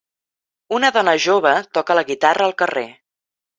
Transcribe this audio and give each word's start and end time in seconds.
Una 0.77 0.91
dona 0.95 1.13
jove 1.27 1.53
toca 1.79 1.99
la 2.01 2.07
guitarra 2.11 2.51
al 2.51 2.59
carrer 2.65 2.87